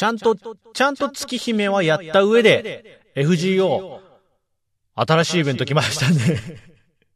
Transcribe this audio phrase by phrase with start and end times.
[0.00, 4.00] ちゃんと、ちゃんと月姫はやった上で、FGO、
[4.94, 6.40] 新しいイベント来ましたね。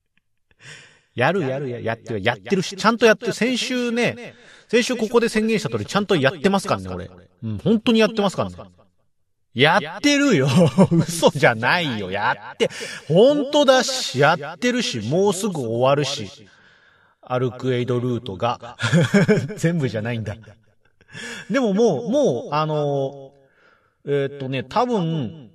[1.17, 3.33] やるやるや、やってる、やってるし、ちゃんとやってる。
[3.33, 4.35] 先週ね、
[4.69, 7.11] 先週ここで宣言した通り、ちゃんとやってますからね、俺。
[7.43, 8.57] うん、本当にやってますからね。
[9.55, 10.47] やってるよ。
[10.93, 12.11] 嘘じゃないよ。
[12.11, 12.69] やって、
[13.09, 16.29] 本当だし、やってるし、もうすぐ終わるし。
[17.23, 18.77] アルクエイドルートが。
[19.57, 20.37] 全部じゃないんだ。
[21.51, 25.51] でももう、もう、あのー、えー、っとね、多分、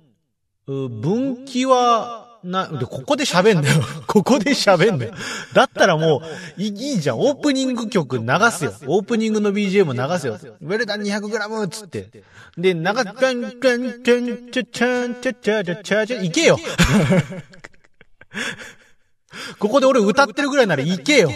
[0.66, 3.82] 分岐は、な、で、 ここで喋んだよ。
[4.06, 5.14] ここで喋んだよ。
[5.52, 6.22] だったらも
[6.58, 7.20] う、いいじゃん。
[7.20, 8.72] オープニング曲流すよ。
[8.86, 10.38] オープニングの BGM 流すよ。
[10.60, 12.08] ウェルダン 200g つって。
[12.56, 14.02] で、流す、カンカンカン
[14.50, 16.58] チャチャンチャチャチャチャチャ、いけよ。
[19.58, 21.30] ここで俺歌ってるぐらいならいけよ。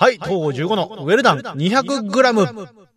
[0.00, 2.89] はい、東郷15のウェルダン 200g。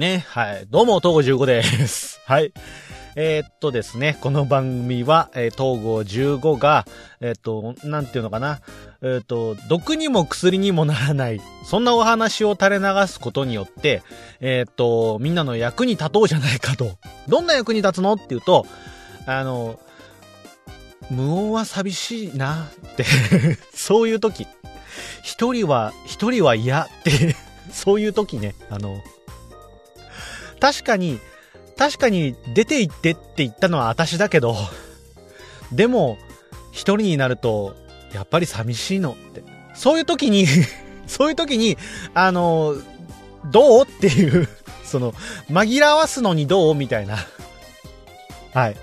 [0.00, 0.24] ね。
[0.28, 0.66] はい。
[0.70, 2.20] どうも、東郷15です。
[2.26, 2.52] はい。
[3.16, 6.86] えー、っとですね、この番組は、えー、東郷15が、
[7.20, 8.60] えー、っと、なんていうのかな。
[9.02, 14.02] えっと、毒にも薬にもならない、そんなお話を垂れ流すことによって、
[14.40, 16.96] えっと、みんなの役に立とうじゃないかと。
[17.28, 18.66] どんな役に立つのっていうと、
[19.26, 19.78] あの、
[21.10, 23.04] 無音は寂しいなって
[23.76, 24.46] そういう時。
[25.22, 27.36] 一人は、一人は嫌って
[27.70, 29.02] そういう時ね、あの、
[30.60, 31.18] 確かに、
[31.76, 34.56] 確かに出て行ってって言ったのは私だけど、
[35.72, 36.18] でも、
[36.72, 37.74] 一人になると、
[38.12, 39.42] やっぱり寂しいのって。
[39.74, 40.46] そういう時に
[41.06, 41.78] そういう時に、
[42.14, 42.74] あの、
[43.50, 44.48] どうっていう
[44.90, 45.12] その、
[45.48, 47.16] 紛らわすのにどうみたいな。
[48.52, 48.76] はい。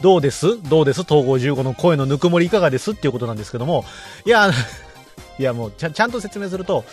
[0.00, 0.60] どうです？
[0.62, 1.02] どうです？
[1.02, 2.92] 統合15の声のぬくもりいかがです？
[2.92, 3.84] っていうことなんですけども、
[4.24, 4.50] いや、
[5.38, 6.84] いやもうちゃちゃんと説明すると、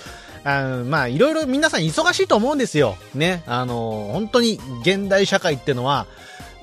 [0.43, 2.97] あまあ、いろいろ皆さん忙しいと思うんですよ。
[3.13, 3.43] ね。
[3.45, 6.07] あの、本当に現代社会ってのは、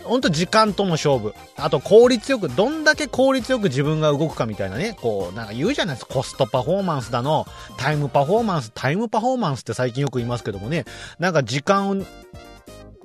[0.05, 1.35] 本当時間との勝負。
[1.57, 4.97] あと効率よく、どんだけ効率よく自分が動くかみたいなね。
[5.01, 6.15] こう、なんか言うじゃないですか。
[6.15, 7.47] コストパフォーマンスだの、
[7.77, 10.87] タイムパフォーマンス、タイムパフォーマンスって最近よく言いますけどもね。
[11.19, 11.97] なんか時間を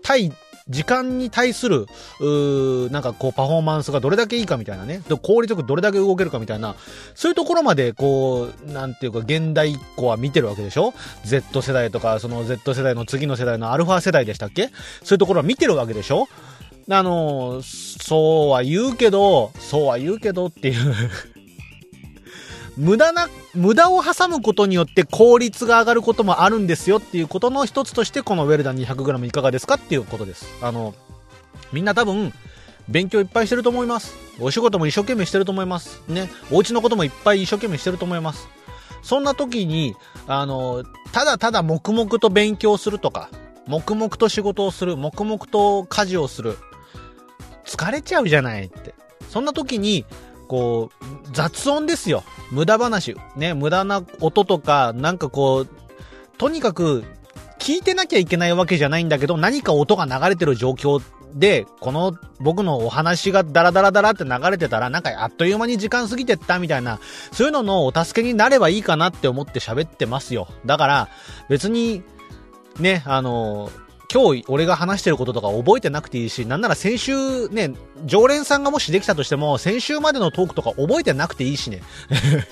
[0.01, 0.31] 対
[0.69, 1.88] 時間に対する、
[2.19, 5.01] うなんかこうパフォーマンスがどれだけいいかみたいなね。
[5.22, 6.75] 効率よくどれだけ動けるかみたいな、
[7.16, 10.94] そういうところまでこう、なんていうか現代っ子は見てるわけでしょ
[11.25, 14.69] ?Z 世代とか、その Z 世代の次の世代のアルファ世代でしたっけ？
[15.03, 16.28] そういうところは見てるわけでしょ？
[16.90, 20.94] あの、そうは言うけど、そうは言うけどっていう
[22.78, 30.47] 無駄な、無駄を挟むことによって効率が上がることもあるんですよっていうことの一つとしてこのウェルダン 200g いかがですかっていうことです。
[30.61, 30.95] あの、
[31.72, 32.34] みんな多分、
[32.89, 34.16] 勉強いっぱいしてると思います。
[34.39, 36.01] お仕事も一生懸命してると思います。
[36.07, 36.29] ね。
[36.51, 38.47] お家のこともいっぱい一生懸命してると思います。
[39.03, 39.95] そんな時に、
[40.28, 43.29] あの、ただただ黙々と勉強するとか、
[43.67, 46.57] 黙々と仕事をする、黙々と家事をする。
[47.66, 48.94] 疲れちゃうじゃないって。
[49.29, 50.05] そんな時に、
[50.47, 52.23] こう、雑音ですよ。
[52.51, 53.15] 無駄話。
[53.35, 55.67] ね、無駄な音とか、なんかこう、
[56.37, 57.03] とにかく、
[57.59, 61.01] 聞いてなきゃいけないわけじゃないんだけど、何か音が流れてる状況
[61.33, 66.99] で、この僕のお話がダラダラダラって流れてたら、なんかあっという間に時間過ぎてったみたいな、
[67.31, 70.47] そういうののお助けになればいいかなって思って喋ってますよ。
[70.65, 71.09] だから、
[71.49, 72.03] 別に、
[72.79, 73.69] ね、あの、
[74.13, 77.74] 今日俺が話してることとか覚えてなくていいし、なんなら先週ね、
[78.06, 81.81] 常連さんがもしできたとしても、先週までのトークとか覚えてなくていいしね。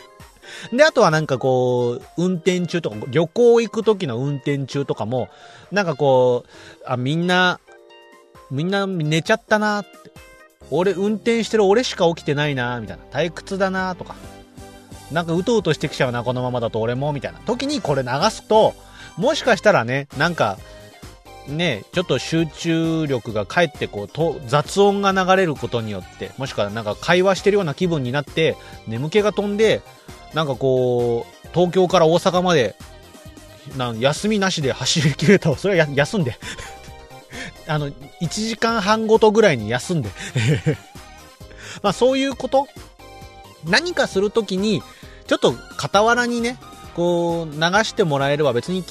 [0.73, 5.29] で、あとはなんかこう、運転中とか、旅行行く時の運転中とかも、
[5.71, 6.49] なんかこう、
[6.85, 7.59] あ、みんな、
[8.49, 9.91] みんな寝ちゃったなって。
[10.71, 13.03] 俺、運転してる俺しか起きてないなみたいな。
[13.11, 14.15] 退屈だなとか。
[15.11, 17.39] なんかうとうとしてきちゃうな、このままだと俺も、みたいな。
[17.45, 18.73] 時にこれ流すと、
[19.17, 20.57] もしかしたらね、なんか、
[21.51, 28.55] ね、ちょっと集中力が返ってこうと雑音が流れることによってもしくはなんか会話してるような気分になって
[28.87, 29.81] 眠気が飛んで
[30.33, 32.75] なんかこう東京から大阪まで
[33.77, 36.37] な休みなしで走り切れたそれは休んで。
[37.67, 37.93] あの1
[38.29, 40.09] 時間半ごとぐらいに休んで。
[41.81, 42.67] まあそういうこと。
[43.63, 44.81] 何かするときに
[45.27, 46.57] ちょっと傍らにね
[46.95, 48.83] こう流してもらえれば別に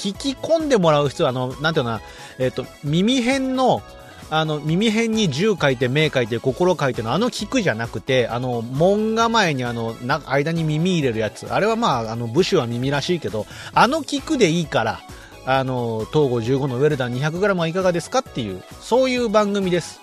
[0.00, 2.00] 聞き込んでもらう必要あの、なんていうのかな、
[2.38, 3.82] えっ、と、耳辺の、
[4.30, 11.46] あの、耳辺に銃書いて、目書いて、心書いての、あの聞くじゃなくて、あの、門構えにあの、な、間に耳入れるやつ。
[11.52, 15.00] あれはまあ、あの、武士は耳らしいけど、あの聞くでいいから、
[15.44, 20.00] あの、東郷15のウェルダン 200g はいかがですかっていう、そういう番組です。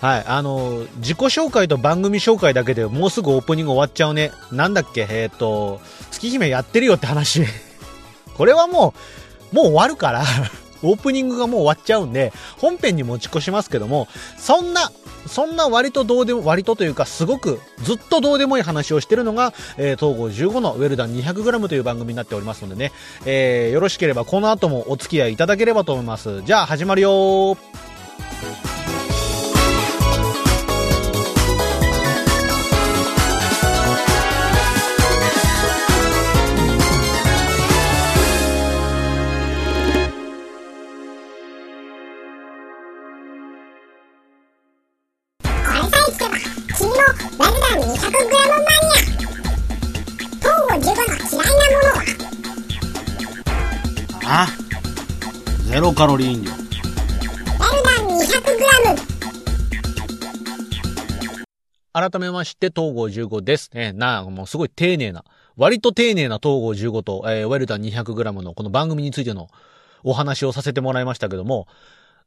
[0.00, 4.32] はい、あの、自己紹介と番組紹介だけでもうすぐオープニング終わっちゃうね。
[4.52, 7.42] なんだっけ、えっ、ー、と、月姫やってるよって話。
[8.36, 8.94] これはも
[9.52, 10.24] う、もう終わるから
[10.82, 14.92] オープニングがもう終わっちゃうんで、本編に持ち越しますけども、そんな、
[15.26, 22.92] そんな割とどうでも、割とというか、すごくずっとどうでもいい話をしてるのが、えー、東郷15のウェルダン 200g という番組になっておりますのでね、
[23.24, 26.42] えー、よろしければこの後もお付き合いいただければと思います。
[26.42, 27.56] じゃあ始まるよ
[56.04, 56.50] カロリー飲料。
[56.50, 56.64] ダル
[57.82, 58.26] ダン 200g。
[61.94, 63.70] 改めまして、東郷15です。
[63.72, 65.24] ね、なもうすごい丁寧な、
[65.56, 69.48] 割と丁寧な東郷15と、えー、ウェルダン 200g のこの番組についての
[70.02, 71.68] お話をさせてもらいましたけども、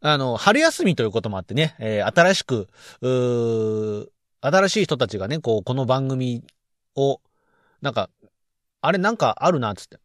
[0.01, 2.67] あの、春休みということもあってね、えー、新しく、
[3.03, 4.09] う
[4.41, 6.43] 新しい人たちがね、こう、この番組
[6.95, 7.21] を、
[7.83, 8.09] なんか、
[8.81, 9.99] あれなんかあるな、つって。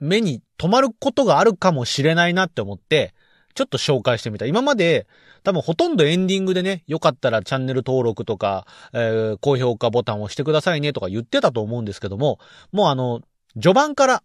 [0.00, 3.14] 目に留まることがあるかもしれないなって思って、
[3.54, 4.46] ちょっと紹介してみた。
[4.46, 5.06] 今まで、
[5.42, 12.38] 多分ほとんどエンディングでね、よかったらチャンネル登録とか、えー、高評価ボタンを押してくださいねとか言ってたと思うんですけども、
[12.72, 13.20] もうあの、
[13.54, 14.22] 序盤から、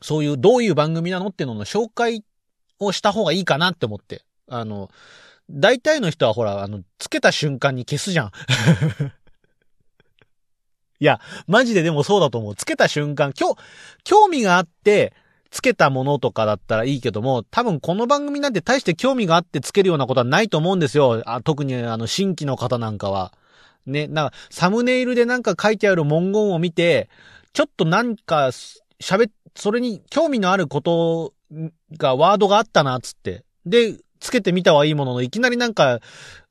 [0.00, 2.24] そういうどういう番組なのっていうのの紹介
[2.78, 4.24] をした方がいいかなって思って。
[4.48, 4.90] あの、
[5.50, 8.30] 大体の人はほら、あの、つけた瞬間に消すじゃん。
[11.02, 12.54] いや、マジででもそうだと思う。
[12.54, 13.56] つけた瞬間、今日、
[14.04, 15.12] 興味があって、
[15.50, 21.20] つけたものとかだったらいいけども、多分この番組なんて大して興味があってつけるようなことはないと思うんですよ。
[21.26, 23.32] あ特にあの、新規の方なんかは。
[23.84, 27.10] ね、なんか、サムネイルでなんか書いてある文言を見て、
[27.52, 28.52] ちょっとなんか、
[29.00, 31.34] 喋、それに興味のあること
[31.98, 33.42] が、ワードがあったな、つって。
[33.66, 35.98] で、つけてみたはいいものの、いきなりなんか、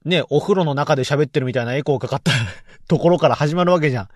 [0.04, 2.32] ね、お風呂の中で喋ってるみたいなエコーかかった
[2.90, 4.10] ところから始まるわけじゃん。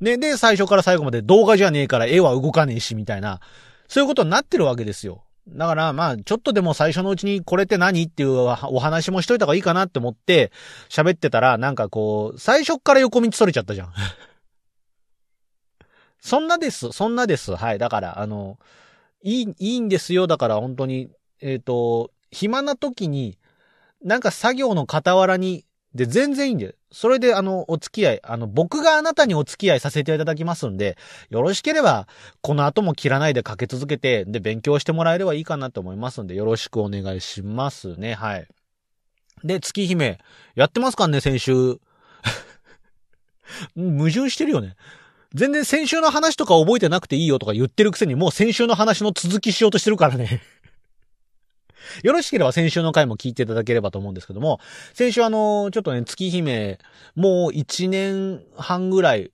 [0.00, 3.40] ね、で、最初から最後まで動画じゃねえから絵は動かねえし、みたいな、
[3.88, 5.24] そういうことになってるわけですよ。
[5.48, 10.52] だから、まあ、ちょっとでも最初のうちにこれって何っていうお話もしといた方がいいかなって思って、
[10.90, 13.92] 喋ってたら、なんかこう、最初から横道それちゃったじゃん。
[16.20, 17.56] そんなです、そんなです。
[17.56, 17.78] はい。
[17.78, 18.58] だから、あの、
[19.22, 20.26] いい、いいんですよ。
[20.26, 21.10] だから本当に、
[21.40, 23.38] えっ、ー、と、暇な時に、
[24.02, 25.64] なんか作業の傍らに
[25.94, 30.98] で、全然いいんで、それであの、お付き合い、あの、僕があなたにお付き合いさせていただきますんで、
[31.30, 32.08] よろしければ、
[32.40, 38.14] この後も切らないでかけ続けて、で、勉強してもらえればいいかなと思いますんで、よろしくお願いしますね。
[38.14, 38.48] はい。
[39.44, 40.18] で、月姫、
[40.56, 41.52] やってますかね、先週。
[43.76, 44.74] 矛盾してるよね。
[45.32, 50.42] 全然先週の話とか覚えてなくていいよとか言ってるくせに、もう先週の話の続きしようとしてるからね。
[52.02, 54.60] よろしければ先週の回も聞いていただければと思うんですけども、
[54.92, 56.78] 先週あの、ちょっとね、月姫、
[57.14, 59.30] もう1年半ぐらい、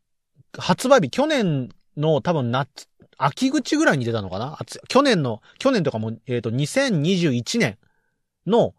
[0.59, 2.89] 発売日、去年の多分夏、
[3.19, 4.59] 秋口ぐらいに出たのかな？
[4.89, 7.79] 去年の、去年とかも、えっ、ー、と、2021年
[8.47, 8.75] の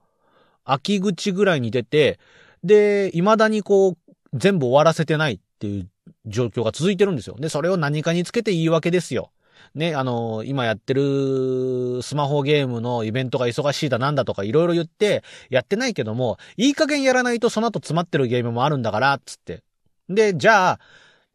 [0.66, 2.20] 秋口ぐらいに出て、
[2.64, 3.98] で、未だにこう、
[4.34, 5.90] 全部終わらせてないっていう
[6.26, 7.36] 状況が続いてるんですよ。
[7.40, 9.32] で、それを何かにつけて言い訳ですよ。
[9.74, 19.64] ね、あの、今やってるスマホゲームのイベントが忙しいだなんだとかいろいろ言って、やってないけども、いい加減やらないとその後詰まってるゲームもあるんだから、つって。
[20.10, 20.80] で、じゃあ、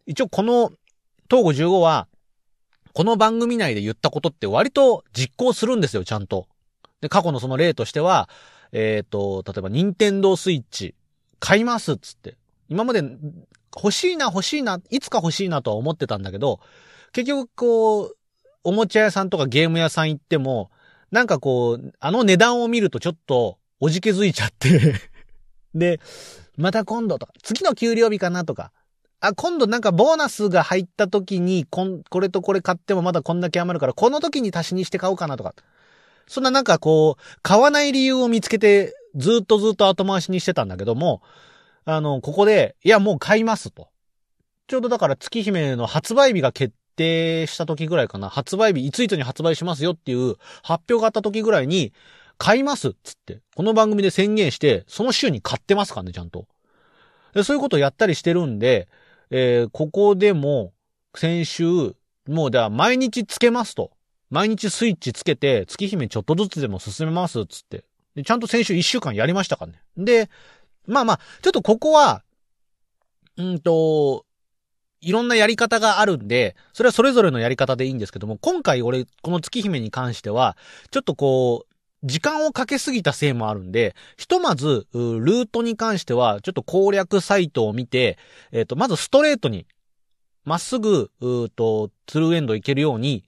[0.04, 0.70] 一応この、
[1.30, 2.08] 東郷15は、
[2.92, 6.46] この番組内で言ったことって割と実行するんですよ、ちゃんと。
[7.00, 8.28] で、過去のその例としては、
[8.72, 10.94] えっ、ー、と、例えば、任天堂スイッチ、
[11.38, 12.36] 買いますっつって。
[12.68, 13.02] 今まで、
[13.74, 16.60] 欲しいな、欲しいな、いつか欲しいなとは思ってたんだけど、
[17.12, 18.15] 結局こう、
[18.66, 20.72] おもちゃ屋さんとかゲーム屋さん行っても、
[21.12, 24.94] なんかこう、あの値段を見るとちょっと、おじけづいちゃって
[25.72, 26.00] で、
[26.56, 28.72] また今度とか、次の給料日かなとか、
[29.20, 35.54] あ、今度なんかボーナスが入った時に、こん、これとこれ買ってもまだこんだけ余るから、この時に足しにして買おうかなとか。
[36.26, 41.22] そんななんかこう、買わない理由を見つけて、ずっとずっと後回しにしてたんだけども、
[41.84, 43.90] あの、ここで、いやもう買いますと。
[44.66, 51.92] ちょうどだから月姫の発売日が決定した時ぐらいかな、発売日、いついつに発売しますよっていう発表があった時ぐらいに、
[52.38, 56.46] 買いますっつって、この番組で宣言して、その週に買ってますからね、ちゃんと。
[57.42, 58.88] そういうことをやったりしてるんで、
[59.30, 60.72] えー、ここでも、
[61.14, 61.94] 先週、
[62.28, 63.92] もうでは毎日つけますと。
[64.28, 67.84] 毎日スイッチつけて、月姫ちょっとずつでも進めますっつって。
[68.14, 69.82] でちゃんと先週1週間やりましたからね。
[69.96, 70.28] で、
[70.86, 72.22] まあまあ、ちょっとここは、
[73.36, 74.25] うんと、
[75.00, 80.56] いろんなやり方があるんで、それはそれぞれのやり方でいいんですけども、今回俺、この月姫に関しては、
[80.90, 88.18] ちょっとこう、時間をかけすぎたせいもあるんで、ひとまず、ルートに関しては、ちょっと攻略サイトを見て、
[88.52, 89.66] えっ、ー、と、まずストレートに、
[90.44, 93.24] まっすぐ、うーと、ツルーエンド行けるように、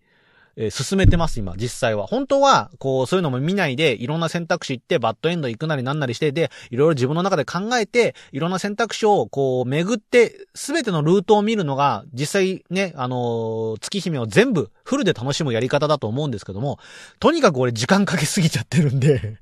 [0.60, 2.08] え、進めてます、今、実際は。
[2.08, 16.80] 本当は、こう、そういうのも見ないで、いろんな選択肢行って、バッドエンド行くなりなんなりして、で、いろいろ自分の中で考えて、いろんな選択肢を、こう、巡って、すべてのルートを見るのが、実際ね、あの、月姫を全部、フルで楽しむやり方だと思うんですけども、
[17.20, 19.38] とにかく俺時間かけすぎちゃってるんで。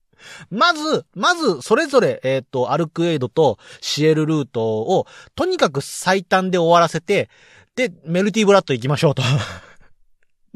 [0.50, 7.30] まず、まず、それぞれ、えっ、ー、と、アルクエイドとシエルルートを、とにかく最短で終わらせて、
[7.74, 9.22] で、メルティブラッド行きましょうと。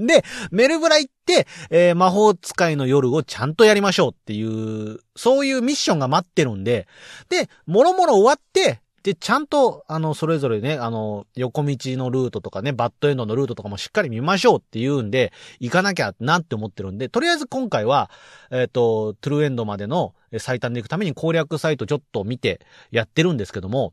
[0.07, 6.87] で、メルブラ行って、えー、魔法使いの夜をちゃんとやりましょうっていう、そういうミッションが待ってるんで、
[7.29, 18.11] で、もろもろ終わって、で、ちゃんと、あの、それぞれね、あの、横道のルートとかね、バッドエンドのルートとかもしっかり見ましょうっていうんで、行かなきゃなって思ってるんで、とりあえず今回は、
[18.53, 22.61] えっ、ー、と、トゥルーエンドまでの最短で行くために攻略サイトちょっと見て
[22.93, 23.93] やってるんですけども、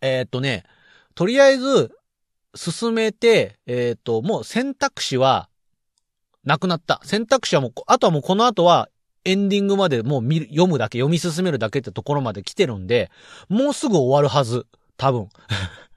[0.00, 0.62] えっ、ー、とね、
[1.16, 1.90] とりあえず、
[2.56, 5.48] 進めて、えっ、ー、と、もう選択肢は、
[6.44, 7.00] なくなった。
[7.04, 8.88] 選択肢はもう、あとはもうこの後は、
[9.24, 13.10] エンディングまでもう見る、読むだけ、読み進めるだけってところまで来てるんで、
[13.48, 14.66] もうすぐ終わるはず。
[14.96, 15.28] 多分。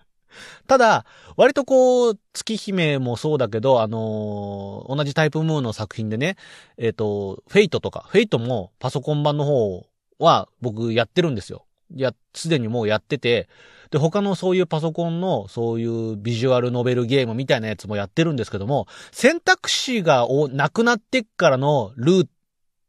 [0.67, 1.05] ただ、
[1.37, 6.37] 割とこう、月姫もそうだけど、あのー、同じタイプムーンの作品でね、
[6.77, 9.85] えっ、ー、と、フェイトとか、フェイトもパソコン版の方
[10.17, 11.65] は僕やってるんですよ。
[11.95, 13.47] や、すでにもうやってて、
[13.91, 22.27] で、他のそういうパソコンの、そういうビジュアルノベルゲームみたいなやつもやってるんですけども、選択肢がなくなってからのルー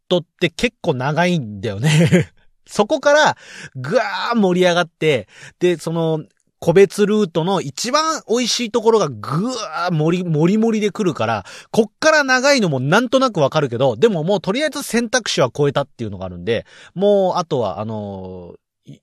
[0.09, 2.33] トって結構長いんだよね。
[2.67, 3.37] そこから、
[3.75, 5.27] ぐわー盛り上がって、
[5.59, 6.25] で、その、
[6.61, 19.01] 個別ルートの一番美味しいところがぐわー盛り、盛り盛りで来るから、こっから長いのもなんとなくわかるけど、でももうとりあえず選択肢は超えたっていうのがあるんで、もうあとはあのー、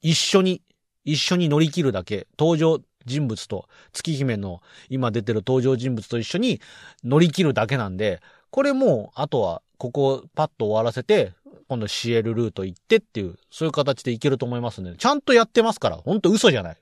[0.00, 0.62] 一緒に
[1.04, 6.60] 一緒に乗り切るだけ、登場人物と、月姫の今出てる登場人物と一緒に
[7.04, 11.32] 乗り切るだけなんで、これもう、あとは、ここをパッと終わらせて、
[11.68, 14.94] 今度シエルルート行ってっていう、そういう形でいけると思いますね。
[14.98, 16.76] ちゃんとやってますから、ほんと嘘じゃない。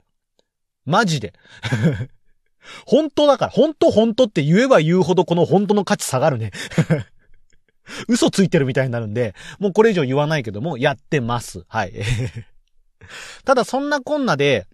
[0.85, 1.33] マジで。
[2.87, 6.51] 本当だから、本当本当って言えば言うほどこの本当の価値下がるね。
[8.09, 11.65] 嘘ついてるみたいになるんで、もうこれ以上言わないけども、やってます。
[11.69, 11.93] はい。
[13.45, 14.67] ただそんなこんなで、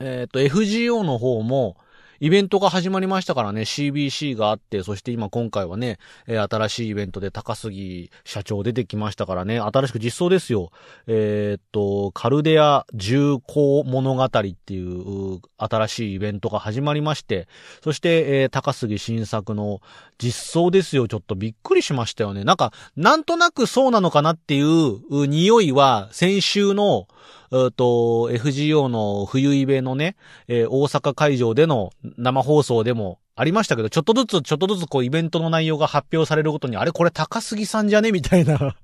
[0.00, 1.76] えっ、ー、と、FGO の方も、
[2.22, 5.98] イベントが始まりましたからね、CBC があって、そして今今回はね、
[6.28, 10.70] えー、新しいイベントで高杉社長出てきましたからね、新しく実装ですよ。
[11.08, 17.48] えー、っと、カルデア重工物語っていう新しいイベントが始まりまして、
[17.82, 19.80] そして、えー、高杉新作の
[20.18, 21.08] 実装ですよ。
[21.08, 22.44] ちょっとびっくりしましたよね。
[22.44, 27.08] なんか、なんとなくそうなのかなっていう匂いは先週の、
[27.54, 30.16] えっと、FGO の冬イベのね、
[30.48, 38.10] えー、大阪会場での生放送でもありましたけど、ちょっとずつ、ちょっとずつこうイベントの内容が発表されるごとに、あれこれ高杉さんじゃね？
[38.12, 38.76] みたいな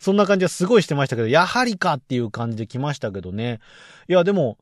[0.00, 3.60] そんな感じはすごいしてましたけど、やはりかっていう感じで来ましたけどね。
[4.06, 4.58] いや、でも、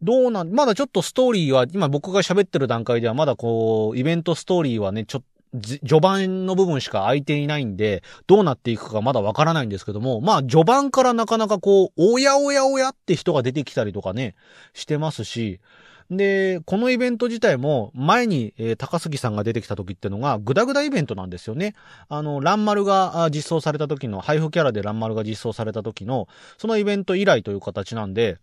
[0.00, 5.22] どうなん、まだちょっとストーリーは、今僕が喋ってる段階ではまだこう、イベントストーリーはね、ちょっ
[5.54, 14.34] 序盤の部分しか空いていないんで、どうなっていくかまだわからないんですけども、まあ序盤からなかなかこう、おやおやおやって人が出てきたりとかね、
[14.74, 15.60] してますし、
[16.10, 21.74] で、このイベント自体も、前に、えー、高杉さんが出てきた時ってのが、グダグダイベントなんですよね。
[22.08, 28.38] あの、ランマルが実装された時の、配布キャラでランマルが実装された時の、そのイベント以来という形なんで、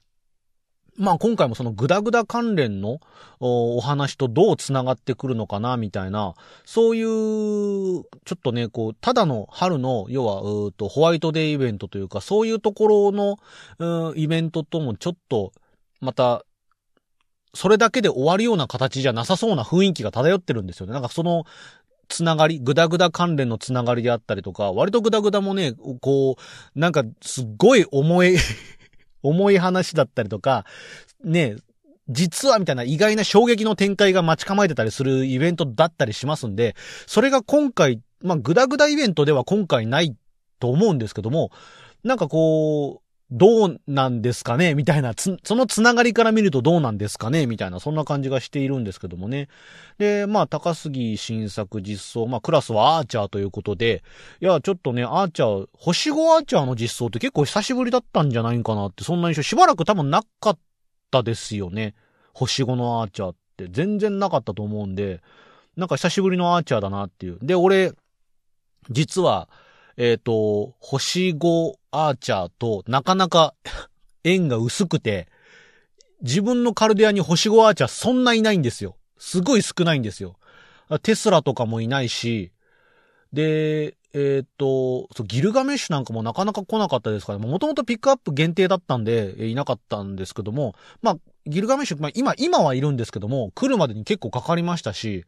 [0.98, 3.00] まあ今回もそのグダグダ関連の
[3.40, 6.36] お話とどう繋がってくるのかな、みたいな、
[6.66, 8.04] そういう、ちょ
[8.36, 13.38] っとね、こう、ただの春の、要は、うと、ホワイトデーイベントというか、そういうところの、
[13.80, 15.52] うイベントともちょっと、
[16.00, 16.44] また、
[17.56, 20.94] それだけで終わるような形じゃなさそうな雰囲気が漂ってるんですよね。
[20.94, 21.46] なんかその、
[22.08, 28.38] つながり、グダグダ関連のつながりであったりとか、割とグダグダもね、こう、なんかすっごい重い
[29.24, 30.65] 重い話だったりとか、
[31.24, 31.56] ね、
[32.10, 36.75] 実はみたいな意外な衝撃の展開が待ち構えてたりするイベントだったりしますんで、
[37.08, 40.15] それが今回、まあ、グダグダイベントでは今回ない
[40.60, 41.51] と思うんですけども、
[42.03, 43.03] なんかこう、
[43.36, 44.75] どうなんですかね？
[44.75, 47.48] みたいな、つそのつながりから見るとどうなんですかね？
[47.48, 49.50] みたいな、そんな感じがしているんですけどもね。
[49.98, 54.04] で、まあ、高杉新作実装、まあ、クラスはアーチャーということで、
[54.40, 60.60] いや、ちょっとね、アーチャー、星5アーチャーの実装って結構久しぶりだったんじゃないかなって、そんな印象、しばらく多分なかっ
[61.10, 61.96] たですよね。
[62.34, 63.68] 星5のアーチャーって。
[63.70, 65.22] 全然なかったと思うんで、
[65.78, 67.38] なんか久しぶりのアーチャーだなっていう。
[67.42, 67.94] で、俺、
[68.90, 69.48] 実は、
[69.98, 73.54] えっ、ー、と、星5アーチャーとなかなか
[74.26, 75.28] 縁が薄くて、
[76.22, 78.98] 自分のカルデアに星5アーチャーそんないないんですよ。
[79.18, 80.38] すごい少ないんですよ。
[81.04, 82.52] テスラとかもいないし、
[83.32, 95.26] で、えっ、ー、と、ギルガメッシュなんかもなかなか来なかったですから、もともとピックアップ限定だったんで、いなかったんですけども、まあ、ギルガメッシュ、まあ今、今はいるんですけども、来るまでに結構かかりましたし、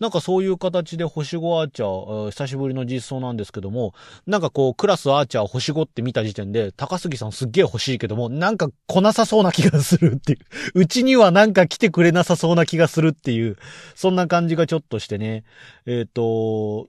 [0.00, 3.94] なんかそういう形で星5アーチャー、久しぶりの実装なんですけども、
[4.26, 10.38] なんかこう、クラスアーチャー星5って見た時点で、高杉さんすっげえ欲しいけども、なんか来なさそうな気がするっていう。
[10.74, 13.56] うちにはなんか来てくれなさそうな気がするっていう、
[13.94, 15.44] そんな感じがちょっとしてね。
[15.86, 16.88] えっ、ー、と、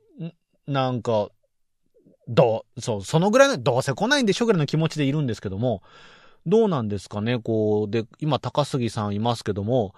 [0.65, 1.29] なんか、
[2.27, 5.83] どう、そう、そのぐらいの、どうせ来ないんでしょぐらいの気持ちでいるんですけども、
[6.45, 9.95] どうなんですかね、こう、で、今高杉さんいますけども、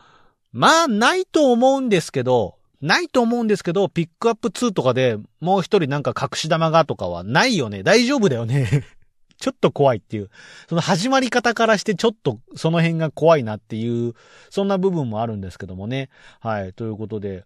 [0.52, 7.84] まあ、ないと思うんですけど、ないと思うんですけど、ピックアップ2とかでもう一人なんか隠し玉がとかはないよね。
[7.84, 8.84] 大丈夫だよね。
[9.38, 10.30] ちょっと怖いっていう。
[10.70, 14.14] その始まり方からしてちょっとその辺が怖いなっていう、
[14.50, 16.10] そんな部分もあるんですけどもね。
[16.40, 16.74] はい。
[16.74, 17.44] ということで、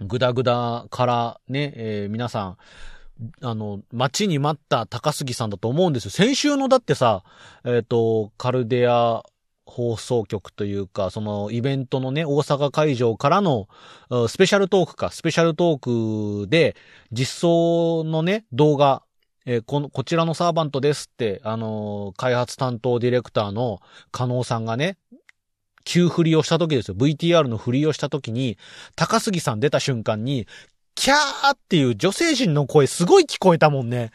[0.00, 2.56] ぐだぐだからね、えー、皆さん、
[3.42, 6.10] あの、待ちに待った高杉さんだと思うんですよ。
[6.10, 7.24] 先週のだってさ、
[7.64, 9.22] えっ、ー、と、カルデア
[9.66, 13.68] 放送局というか、そのイベントのね、大阪会場からの
[14.28, 16.76] スペシャルトークか、スペシャルトークで
[17.12, 19.02] 実装のね、動画、
[19.46, 24.96] えー、この、こちらのサーバントですって、あのー、開発担当ディレクターの加納さんがね、
[25.84, 26.94] 急振りをした時ですよ。
[26.94, 28.58] VTR の振りをした時に、
[28.96, 30.46] 高杉さん出た瞬間に、
[30.94, 34.10] キャーっていう女性陣の声すごい聞こえたもんね。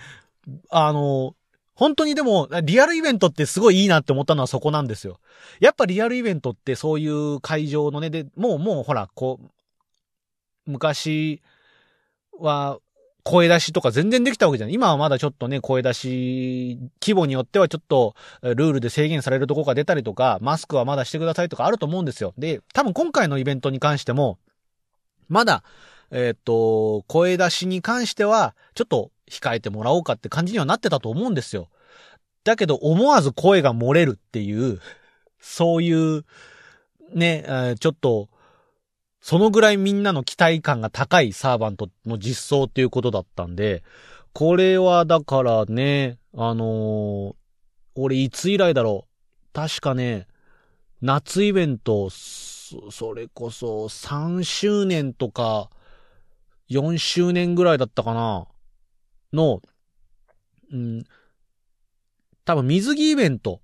[0.70, 1.36] あの、
[1.76, 5.20] 本当にでも、リアルイベントってすごいいいなって思ったのはそこなんですよ。
[5.60, 11.42] やっぱリアルイベントってそういう会場のね、で、もうもうほら、こう、昔
[12.38, 12.80] は
[13.24, 14.74] 声出しとか全然できたわけじゃない。
[14.74, 22.34] 今はまだちょっとね、声出し、規模によってはちょっと、ルールで制限されるとこが出たりとか、マスクはまだしてくださいとかあると思うんですよ。
[22.38, 24.40] で、多分今回のイベントに関しても、
[25.28, 25.64] まだ、
[26.12, 31.70] えっ、と、声出しに関しては、ちょっと控えてもらおうかって感じにはなってたと思うんですよ。
[32.44, 34.80] だけど思わず声が漏れるっていう、
[35.40, 36.26] そういう、
[37.14, 38.30] ね、えちょっと、
[39.22, 43.84] そのぐらいみんなの期待感が高いサーバントの実装っていうことだったんで、
[44.34, 47.36] これはだからね、あのー、
[47.96, 49.54] 俺いつ以来だろう。
[49.54, 50.28] 確かね、
[51.02, 55.70] 夏イベント、それこそ3周年とか
[56.70, 58.48] 4周年ぐらいだったかな？
[59.34, 59.62] の、
[60.72, 61.04] うん、
[62.46, 63.62] 多分水着イベント、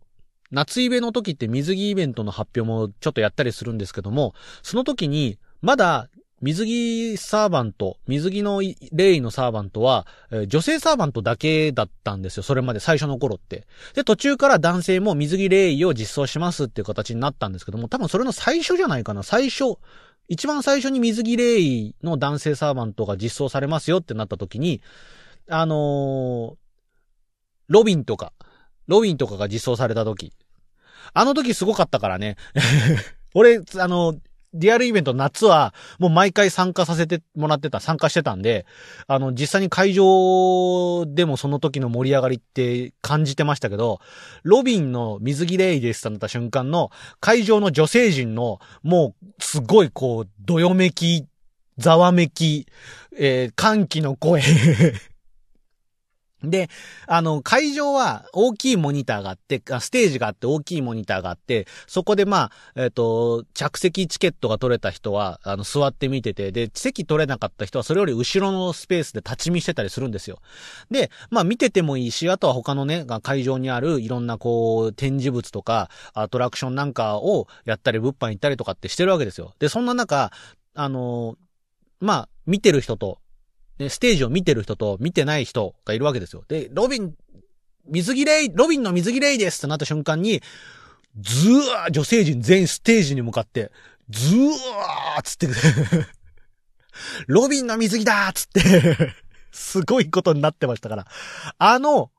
[0.51, 6.07] 夏イベの時って水着イベントの発表もちょっとやったりするんですけども、その時に、まだ
[6.41, 12.43] 水着サーバント、水着のレイのサーバントは、え、女性サーバントだけだったんですよ。
[12.43, 13.65] それまで最初の頃って。
[13.95, 19.23] で、途中から男性も水着レイを実装しますっていう形になったんですけども、多分それの最初じゃないかな。
[19.23, 19.77] 最初、
[20.27, 24.81] 一番最初に水着レイの男性サーバントが実装されますよってなった時に、
[25.49, 26.55] あのー、
[27.67, 28.33] ロビンとか、
[28.87, 30.33] ロビンとかが実装された時。
[31.13, 32.37] あの時すごかったからね。
[33.35, 34.15] 俺、あの、
[34.55, 38.65] リアルイベント夏は、もう毎回参加させてもらってた、参加してたんで、
[39.07, 43.99] あの、実際に会場でもその時の盛り上がりって感じてましたけど、
[44.43, 46.89] ロビンの水着レイですとなった瞬間の、
[47.19, 51.27] 会場の女性陣の、もう、すごいこう、どよめき、
[51.77, 52.67] ざわめき、
[53.17, 54.41] えー、歓喜の声
[56.49, 56.69] で、
[57.07, 70.39] あの、会場は大きいモニターがあって、ステージがあって大きいモニターがあって、そこでまあ、えっ、ー、と、着席チケットが取れた人は、あの、座って見てて、で、席取れなかった人はそれより後ろのスペースで立ち見してたりするんですよ。
[70.89, 79.53] で、まあ見ててもいいし、あとは他のね、会場にあるいろんなこう、展示物とか、アトラクションなんかをやったり、物販行ったりとかってしてるわけですよ。
[79.59, 80.31] で、そんな中、
[80.73, 81.37] あの、
[81.99, 83.19] まあ、見てる人と、
[83.79, 86.43] ね、ステージを見てる人と見てない人がいるわけですよ。
[86.47, 87.13] で、ロビン、
[87.87, 90.41] 水着レイ、ロビンの水着レイですってなった瞬間に、
[91.19, 93.71] ずー、女性陣全員ステージに向かって、
[94.09, 95.47] ずーっつって
[97.27, 99.13] ロビンの水着だーつって
[99.51, 101.07] すごいことになってましたから。
[101.57, 102.11] あの、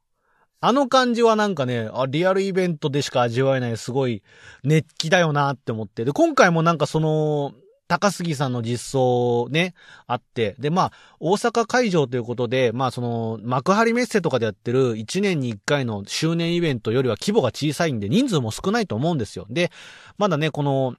[0.60, 4.22] あの感じはなんかね、あ、リアルイベントでしか味わえないすごい
[4.64, 6.04] 熱気だよなって思って。
[6.04, 7.52] で、今回もなんかその、
[7.88, 9.74] 高杉さんの実装ね、
[10.06, 19.46] あって、で、まあ、大阪会場ということで、まあ、その、幕張メッセとかでやってる1年に1回の周年イベントよりは規模が小さいんで、人数も少ないと思うんですよ。
[19.50, 19.70] で、
[20.18, 20.96] まだね、この、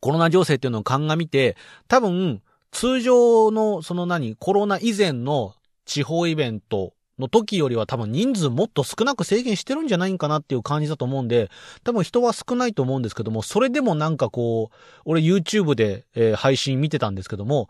[0.00, 11.50] コロナ情勢っていうのを鑑みて、多分、通常の、その何、コロナ以前の地方イベントの時よりは多分人数もっと少なく制限してるんじゃないんかなっていう感じだと思うんで、
[11.84, 17.68] 多分人は少ないと思うんですけども、それでもなんかこう、俺 YouTube で、えー、配信見てたんですけども、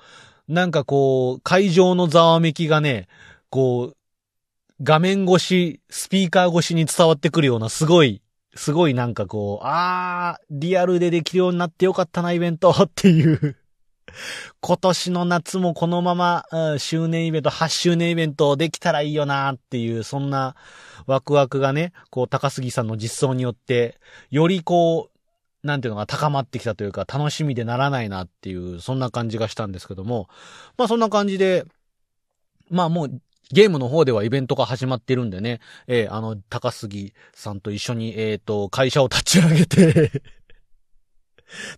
[0.48, 3.08] なんかこう、会場のざわめきがね、
[3.50, 3.96] こう、
[4.82, 8.22] 画面越し、スピーカー越しに伝わってくるようなすごい、
[8.54, 13.59] すごいなんかこう、あー、リアルでできるようになってよかったな、イベントっていう。
[14.60, 20.56] 今年の夏もこのまま、うん、周年イベント、8周年イベントできたらいいよなっていう、そんな
[21.06, 23.98] ワクワクがね、こう、高杉さんの実装によって、
[24.30, 30.28] よりこう、なんていうのが高まってきたというか、楽しみでならないなっていう、そんな感じがしたんですけども、
[30.76, 31.64] まあそんな感じで、
[32.70, 33.20] まあもう、
[33.52, 40.22] ゲームの方ではイベントが始まってるんでね、えー、あの、高杉さんと一緒に、えっ、ー、と、会社を立ち上げて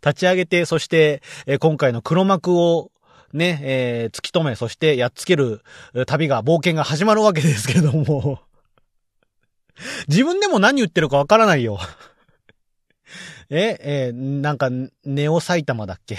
[0.04, 2.90] 立ち上げて、そして、え、今回の黒幕を
[3.32, 5.62] ね、えー、突き止め、そしてやっつける
[6.06, 8.40] 旅が、冒険が始まるわけですけども。
[10.06, 11.78] 自分でも何言ってるかわからないよ。
[13.50, 14.68] え、えー、なんか、
[15.04, 16.18] ネオ埼玉だっけ？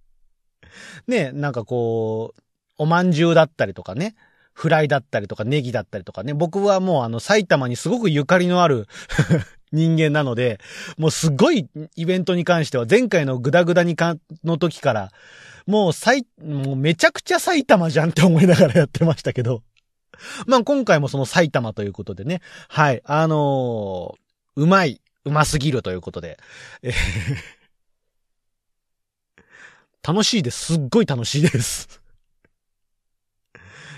[1.06, 2.42] ね、なんかこう、
[2.76, 4.14] おまんじゅうだったりとかね、
[4.52, 8.86] フライだったりとかネギだったりとかね、僕はもうあの埼玉にすごくゆかりのある
[9.72, 10.58] 人間なので、
[10.98, 15.12] もうすごいイベントに関しては前回のグダグダにか、の時から、
[15.66, 19.62] もう埼、もうめちゃくちゃ埼玉じゃんって思いながらやってましたけど。
[20.46, 22.40] まあ今回もその埼玉ということでね。
[22.68, 23.02] はい。
[23.04, 26.38] あのー、うまい、うますぎるということで。
[30.02, 30.74] 楽しいです。
[30.74, 31.99] すっごい楽しいです。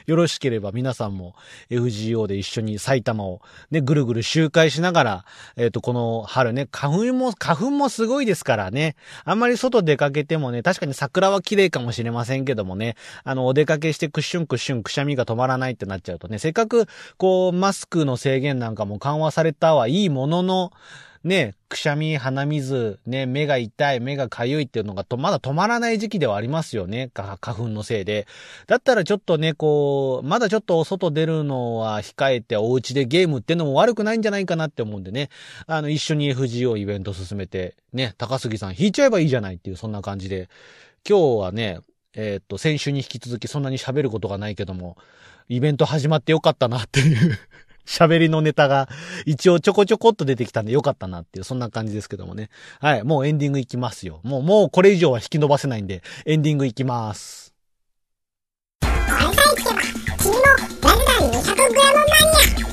[0.06, 1.34] よろしければ皆さんも
[1.70, 5.24] FGO で一緒に埼玉をね、ぐるぐる周回しながら、
[5.56, 8.96] えっ、ー、と、この春ね、花粉も、花粉もすごいですからね。
[9.24, 16.86] あんまり外出かけてもね、確かに桜は綺麗かもしれませんけどもね、あの、お出かけしてクッシュンクッシュンくしゃみが止まらないってなっちゃうとね、せっかく、
[17.16, 20.72] こう、マスクの制限なんかも緩和されたはいいものの、
[21.24, 27.10] ね、くしゃみ、鼻水、ね、目が痛い、目がかゆいっていうのがと、まだ止まらない時期ではありますよね。
[27.14, 28.26] 花粉のせいで。
[28.66, 35.28] だったらちょっとね、こう、まだちょっと外出るのは控えてお家でゲームっていうのも悪くないんじゃないかなって思うんでね。
[35.66, 40.48] あの、一緒に FGO イベント進めて、ね、高杉さん引いちゃえばいいじゃないっていう、そんな感じで。
[41.08, 41.80] 今日はね、
[42.14, 44.96] えっ、と、先週に引き続きそんなに喋ることがないけども、
[45.48, 47.38] イベント始まってよかったなっていう
[47.86, 48.88] 喋りのネタが
[49.26, 52.50] 一応ちょこちょこっと出てきたんでよかったなっていう、そんな感じですけどもね。
[52.80, 54.20] はい、もうエンディングいきますよ。
[54.22, 57.54] もう、もうこれ以上は引き伸ばせないんで、エンディングいきます。
[58.80, 59.80] これさえ聞けば、
[60.18, 60.54] 君もラ
[60.94, 62.72] ルダン 200g マニア。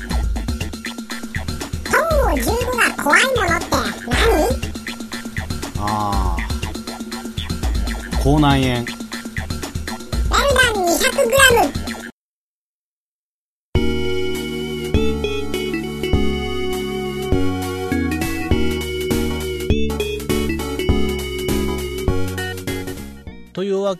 [1.90, 2.46] トンゴ15
[2.76, 3.66] が怖いものって
[4.08, 4.20] 何
[5.78, 6.40] ああ。
[8.22, 8.99] 口内炎。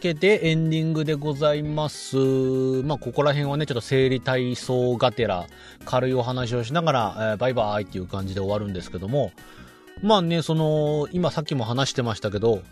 [0.00, 2.16] けでエンディングでございます。
[2.16, 5.46] まあ、ここら辺はね、ちょっと生理体操がてら、
[5.84, 9.32] 軽いお話をしながら、えー、バイバーイっていう感じで終わるんですけども、
[10.02, 12.62] まあね、その、今さっきも話してましたけど、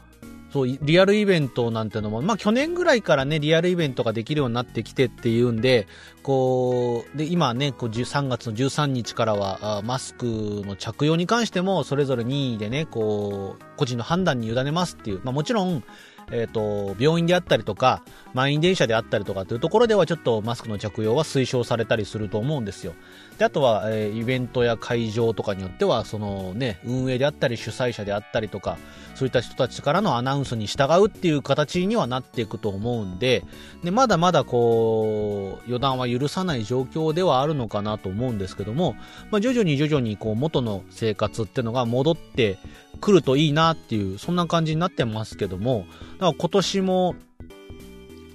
[0.50, 5.86] そう、リアルイベントなんてのも、まあ去年ぐらいからね、リアルイベントができるようになってきてっていうんで、
[6.22, 10.24] こう、で、今ね、こう3月の13日からは、マスク
[10.64, 15.84] の着用に関しても、それぞれ任意でね、こう、個人の判断に委ねますっていう、まあもちろん、
[16.30, 18.02] えっ、ー、と、病院であったりとか、
[18.34, 22.94] 満員電車であったりとかというところではちょっとマスクの着用は推奨されたりすると思うんですよ。
[23.38, 28.78] で、あとは、えー、イベントや会場とかによっては、そのね、運営であったり主催者であったりとか、
[29.18, 33.42] そういった人たちからのアナウンスに従うっていう形にはなっていくと思うんで、
[33.82, 38.94] で、まだまだこう、予断は許さない状況ではあるのかなと思うんですけども、
[39.32, 42.60] まあ、徐々に徐々にこう、元の生活っていうのが戻って
[43.00, 45.86] くるといいなっていう、そんな感じになってますけども、
[46.20, 47.16] だから今年も、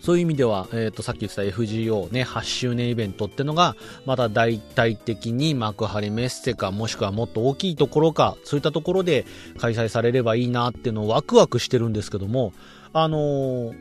[0.03, 9.25] そういう意味では、えっ、と、さっき言った FGO ね、8周年イベントってのが、また大体的に幕張メッセか、もしくはもっと大きいところか、そういったところで
[9.57, 12.51] 開催されればいいなっていうのをワクワクしてるんですけども、
[12.91, 13.75] あのー、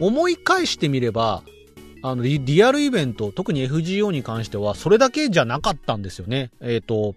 [0.00, 1.44] 思い返してみれば、
[2.02, 6.50] あのリ、リアルイベント、特に FGO に関しては、それだけじゃなかったんですよね。
[6.60, 7.14] えっ、ー、と、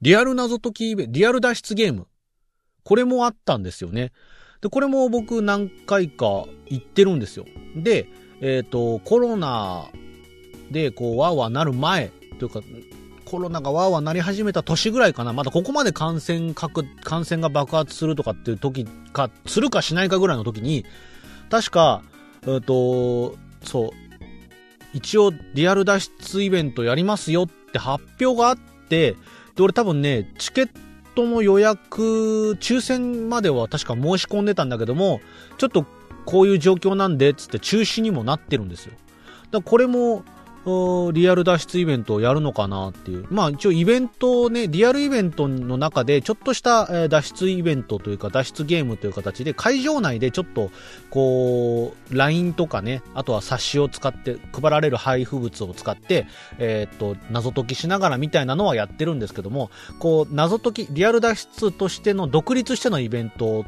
[0.00, 2.06] リアル謎解きイベント、リアル脱出ゲーム。
[2.84, 4.12] これもあったんですよね。
[4.60, 7.44] で、これも僕何回か行ってるんですよ。
[7.76, 8.08] で、
[8.40, 9.86] えっ、ー、と、コロナ
[10.70, 12.60] でこう、わーわーなる前、というか、
[13.24, 15.32] コロナがわーわーなり始めた年ぐらいかな。
[15.32, 20.84] まだここまで感染確、感染が爆発するとかっていう時か、するかしないかぐらいの時に、
[21.50, 22.02] 確か、
[22.46, 23.90] えっ、と、そう、
[24.92, 28.56] 一応リアル脱出イベントやりますよって発表があっ
[28.88, 29.16] て、
[29.54, 30.87] で、俺多分ね、チケット
[31.18, 35.20] トの予約、抽選までは確か申し込んでたんだけども、
[35.56, 35.84] ちょっと
[36.24, 38.92] こういう状況なんで、つって中止にもなってるんですよ。
[39.50, 40.22] だこれも、
[41.12, 43.26] リアル脱出イベントをやるのかなっていう。
[43.30, 50.70] まあ一応イベントね、リアルイベントの中でちょっとした脱出イベントというか脱出ゲームという形で会場内でちょっと
[51.10, 56.26] こう、LINE とかね、あとは冊子を使って配られる配布物を使って、
[56.58, 63.64] えー、っと、謎解きしながらみたいなのはやってるんですけども、こう、謎解き、リアル脱出としての独立してのイベント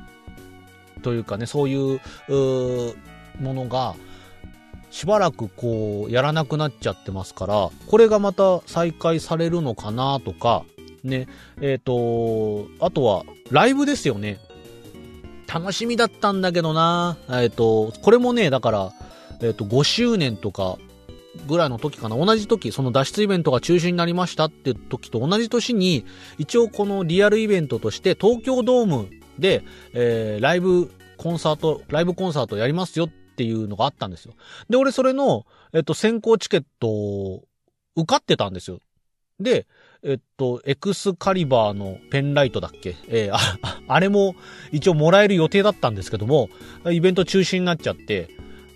[1.02, 2.94] というかね、そういう、う
[3.40, 3.94] ものが、
[4.90, 10.64] しばらくこう、やらなくなっちゃってますから、これがまた再開されるのかなとか、
[11.04, 11.28] ね、
[11.60, 14.38] えっ、ー、と、あとは、ライブですよね。
[15.52, 18.92] 楽しみだったんだけどなえっ、ー、と、これもね、だから、
[19.40, 20.78] えっ、ー、と、5周年とか、
[21.46, 22.16] ぐらいの時かな。
[22.16, 26.04] 同じ時、その脱出イベントが中止になりましたって時と同じ年に、
[26.38, 29.62] 一応このリアルイベントとして東京ドームで、
[29.94, 33.08] えー、ライブコンサート、ライブコンサートやりますよっ
[33.40, 34.34] っていうのがあったんですよ。
[34.68, 37.44] で、俺それの、えっと、先行チケットを、
[37.96, 38.80] 受かってたんですよ。
[39.40, 39.66] で、
[40.02, 42.96] えっと、エクスカリバーのペンライトだっけ？
[43.08, 43.38] えー、あ、
[43.88, 44.34] あれも
[44.72, 46.50] 一応もらえる予定だったんですけども、
[46.90, 48.28] イベント中止になっちゃって、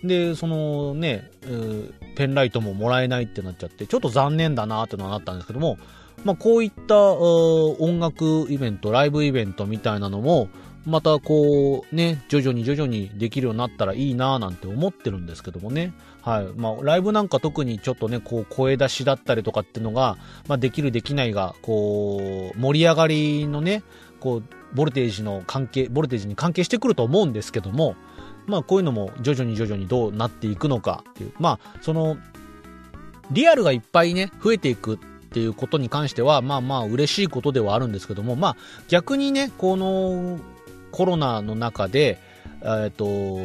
[0.03, 5.77] で、そのね、え、ペンライトももらえないってなっちゃって、ちょっと残念だなってのはなったんですけども、
[6.23, 10.49] まあ、こういった音楽イベント、ライブイベントみたいなのも、
[10.85, 15.93] またこうね、徐々に徐々にできるようになったらいいなぁなんて思ってるんですけどもね。
[16.21, 16.47] はい。
[16.55, 20.17] まあ、ライブなんか特にちょっとね、こう、声出しだったりとかっていうのが、
[20.47, 23.83] まあ、できるできないが、こう、盛り上がりのね、
[24.19, 24.43] こう、
[24.75, 27.95] ボルテージの関係、ボルテージに関係してくると思うんですけども、
[28.47, 31.33] まあ、こういうのも徐々に徐々にどうなっていくのかっていう。
[31.39, 32.17] まあ、その、
[33.31, 34.97] リアルがいっぱいね、増えていくっ
[35.35, 40.39] ていうことに関しては、まあまあ嬉しいことではあるんですけども、まあ逆にね、この
[40.95, 42.17] コロナの中で、
[42.63, 43.37] えっと、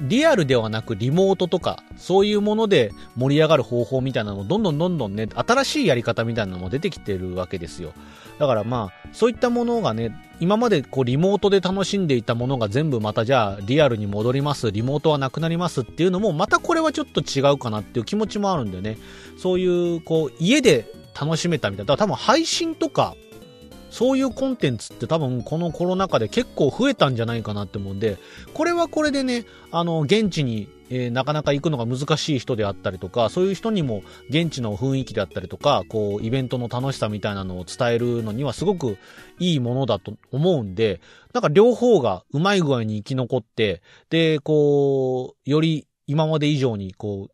[0.00, 7.92] リアルではなくリモートとか、そういうもので盛り上がる方法みたいなのもどんどんどんどんね、新しいやり方みたいなのも出てきてるわけですよ。
[8.38, 18.96] だからまあ、そういったものがね、今までこうリモートで楽しんでいたものが全部またじゃあリアルに戻ります、リモートはなくなりますっていうのも、またこれはちょっと違うかなっていう気持ちもあるんでね、
[19.38, 20.86] そういうこう家で
[21.18, 21.94] 楽しめたみたいな。
[21.94, 23.14] だから多分配信とか、
[23.94, 28.18] そういうコンテンツって多分このコロナ禍で結構増えたんじゃないかなって思うんで、
[28.52, 38.98] これはこれでね、あの、現地に、えー、なかなか行くのが難しい人であったりとか、そういう人にも現地の雰囲気であったりとか、こう、イベントの楽しさみたいなのを伝えるのにはすごく
[39.38, 41.00] いいものだと思うんで、
[41.32, 43.80] なんか両方がうまい具合に生き残って、
[44.10, 47.33] で、こう、より今まで以上にこう、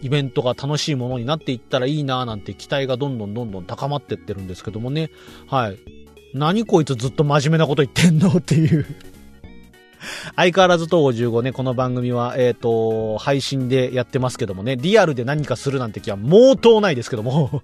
[0.00, 5.10] イベントが楽しいものになっていったらいいなーなんて期待がどんどんどんどん高まってってるんですけどもね。
[5.46, 5.78] はい。
[6.34, 8.28] 何こいつずっと真面目なこと言ってんの？
[8.30, 8.86] っていう
[10.36, 17.62] 相変わらず東郷15ね、この番組は、えっ、ー、と、配信でやってますけどもね、リアルで何かするなんて気は毛頭ないですけども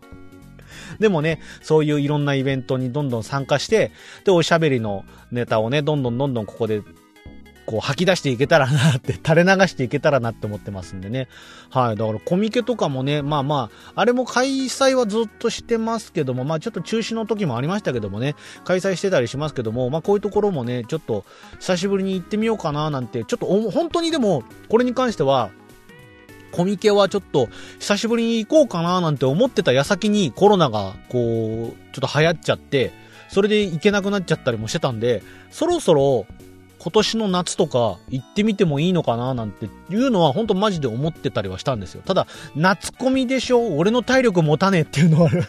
[1.01, 3.93] でもね、そういういろんなイベントにどんどん参加して、
[4.25, 6.83] で、おしゃべりのネタをね、どんどんどんどんここで
[7.69, 11.29] こう吐き出していけたらなって、垂れ流していけたらなって思ってますんでね。
[11.69, 11.97] はい。
[11.97, 21.27] だからコミケとかもね、まあまあ、あれも開催はずっとしてますけども、まあちょっと中止の時もありましたけどもね、開催してたりしますけども、まあこういうところもね、ちょっと
[21.61, 25.51] 久しぶりに行ってみようかななんて、ちょっと本当にでも、これに関しては、
[26.53, 27.51] コミケはちょっと
[27.81, 32.93] 久しぶりに行こうかななんて思ってた矢先にコロナがこう、ちょっと流行っちゃって、
[33.29, 36.27] それで行けなくなっちゃったりもしてたんで、そろそろ
[36.79, 42.03] 今年の夏とか行ってみてもいいのかななんていうのは本当マジで思ってたりはしたんですよ。
[42.05, 45.45] ただ、夏コミでしょ俺の体力持たねえっていうのはある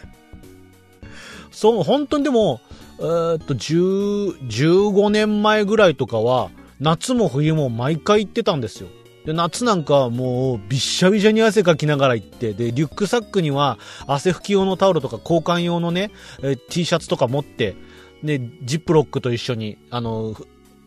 [1.50, 2.60] そう、本当にでも、
[2.98, 8.88] えー、っと、10、15年前ぐらいとかは、夏も冬も毎回行ってたんですよ。
[9.26, 16.10] で、夏なんかもうびっしゃびしゃに汗かきながら行って、で、リュックサックには汗拭き用のタオルとか交換用のね、
[16.42, 17.76] え T シャツとか持って、
[18.22, 20.34] で、ジップロックと一緒に、あの、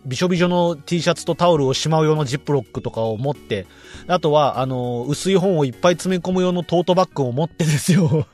[0.06, 3.66] びしょびしょの T シャツとタオルをしまう用のジップロックとかを持って、
[4.08, 8.28] あとは、あの、薄い本をいっぱい詰め込む用のトートバッグを持ってですよ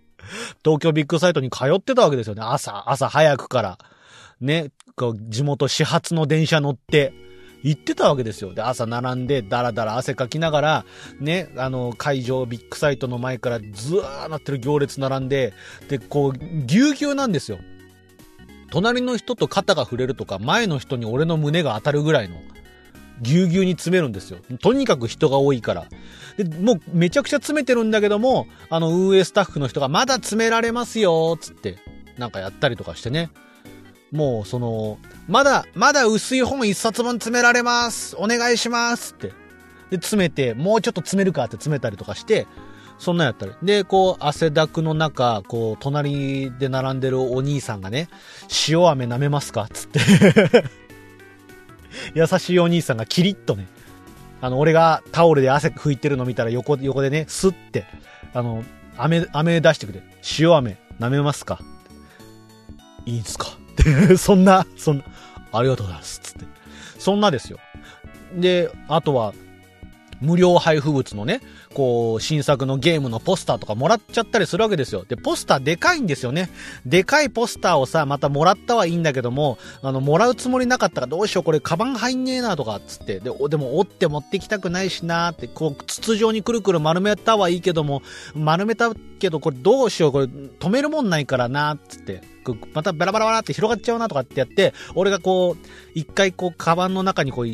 [0.64, 2.42] 東京ビッグサイトに通ってたわけですよね。
[2.44, 3.78] 朝、朝早くから。
[4.40, 7.12] ね、こう地元始発の電車乗って、
[7.64, 8.52] 行ってたわけですよ。
[8.52, 10.84] で、朝並んで、だらだら汗かきながら、
[11.18, 15.54] ね、あの、会場ビッグサイトの前からずーなってる行列並んで、
[15.88, 17.58] で、こう、ぎゅうぎゅうなんですよ。
[18.74, 22.34] 隣の人と肩が触れるとか、前の人に俺の胸が当たるぐらいの、
[23.22, 24.40] ぎゅうぎゅうに詰めるんですよ。
[24.60, 25.86] とにかく人が多いから。
[26.36, 31.78] で、もうめちゃくちゃ詰めてるんだけども、あの運営スタッフの人がまだ詰められますよ、つって、
[32.18, 33.30] なんかやったりとかしてね。
[34.10, 38.16] もうその、まだ、まだ薄い本一冊分詰められます。
[38.18, 39.28] お願いしますって。
[39.90, 42.48] で、詰めて、もうちょっと詰めるかって詰めたりとかして、
[43.04, 43.52] そんなんやったり。
[43.62, 48.08] で、こう、汗だくの中、こう、隣で並んでるお兄さんがね、
[48.68, 49.68] 塩飴舐めますか？
[49.72, 50.00] つって
[52.14, 53.66] 優しいお兄さんがキリッとね、
[54.40, 57.84] あの、俺がタオルで汗拭いてるの見たら横、横でね、スッて、
[58.32, 58.64] あの、
[58.96, 60.02] 飴、飴出してくれ。
[60.38, 61.60] 塩飴舐めますか
[63.06, 63.48] いいんすか？
[63.72, 65.04] って そんな、そんな、
[65.52, 66.20] ありがとうございます。
[66.22, 66.46] つって。
[66.98, 67.58] そんなですよ。
[68.34, 69.34] で、あとは、
[70.20, 71.40] 無料配布物のね、
[71.74, 75.04] こう、新作のゲームのポスターとかもらっちゃったりするわけですよ。
[75.06, 76.50] で、ポスターでかいんですよね。
[76.86, 83.20] でかいポスターをさ、またもらったはいいんだけども、あの、もらうつもりなかったらどうしよう、これ、カバン入んねえなとか、つって。
[83.20, 88.02] で、でも、折って持ってきたくないしなって、こう、筒状にくるくる丸めたはいいけども、
[88.34, 92.22] 丸めたけど、これどうしよう、これ、止めるもんないからな、つって。
[92.74, 97.46] またバラバラバラって広がっちゃうなとかってやって、俺がこう、一回こう、カバンの中にこう、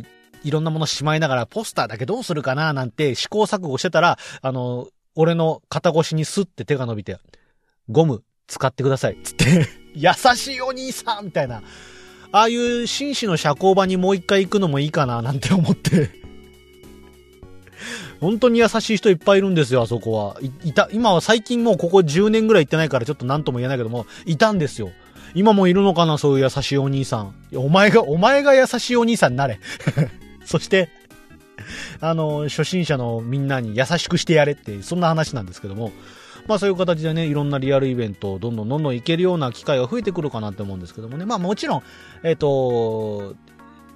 [0.42, 7.18] いろんなものしまいながら、ポスターだけどうするかななんて試行錯誤してたら、あの、俺の肩越しにスッて手が伸びて、
[7.88, 9.18] ゴム使ってください。
[9.22, 11.62] つって 優しいお兄さんみたいな。
[12.32, 16.10] ああいう紳士の社交場にもう一回行くのもいいかななんて思って
[18.20, 20.36] 本当に優しい人いっぱいいるんですよ、あそこは。
[20.40, 24.92] い、いた、今は最近もうここ10年ぐらい行ってないからちょっと何とも言えないけども、いたんですよ。
[25.34, 27.34] 今もいるのかな、そういう優しいお兄さん。
[27.54, 29.58] お前が、お前が優しいお兄さんになれ。
[30.50, 30.88] そして、
[32.00, 35.92] あの、初心者のみんなに優しくしてやれって、そんな話なんですけども、
[36.48, 41.24] まあそういう形でね、いろんなリアルイベントをどんどんどんどん行けるような機会が増えてくるかなって思うんですけどもね。
[41.24, 41.82] まあもちろん、
[42.24, 43.36] えっ、ー、と、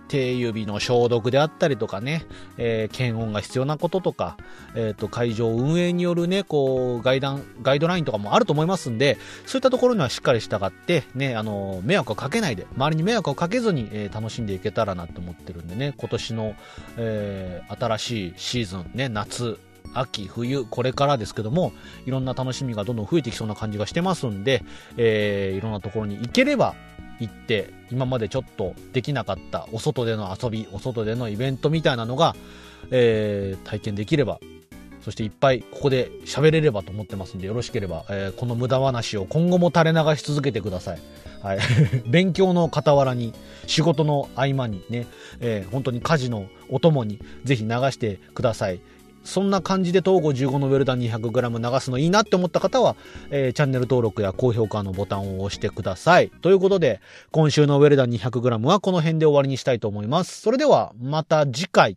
[0.08, 4.36] 手指の消毒であったりとかね、えー、検温が必要なこととか、
[4.74, 16.54] えっ、ー、と、会場運営によるね、こう、ガイダン、ガイドラインとかもあると思いますんで、そういったところにはしっかり従って、ね、あの、迷惑をかけないで、周りに迷惑をかけずに、えー、楽しんでいけたらなと思ってるんでね、今年の、
[16.96, 19.58] えー、新しいシーズン、ね、夏、
[19.94, 21.72] 秋、冬、これからですけども、
[22.06, 24.64] いろんな楽しみがどんどん増えてきそうな感じがしてますんで、
[24.96, 26.74] えー、いろんなところに行ければ、
[27.20, 32.34] 行って、今までちょっとできなかったお外での遊び、お外でのイベントみたいなのが、
[32.90, 34.40] えー、体験できれば、
[35.04, 40.98] そしていっぱいここで喋れればと思ってますんで、よろしければ、えー、この無駄話を今後も垂れ流し続けてください。
[41.42, 41.58] はい。
[42.08, 43.34] 勉強の傍らに、
[43.66, 45.06] 仕事の合間にね、
[45.40, 48.80] えー、本当に家事のお供にぜひ流してください。
[49.24, 52.96] そんな感じで東郷15のウェルダン 200g 流すのいいなって思った方は、
[53.30, 56.30] えー、チャンネル登録や高評価のボタンを押してください。
[56.42, 60.40] ということで、今週のウェルダン 200g はこの辺で終わりにしたいと思います。
[60.40, 61.96] それでは、また次回。